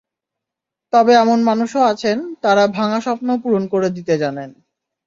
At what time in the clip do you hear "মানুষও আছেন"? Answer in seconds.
1.43-2.17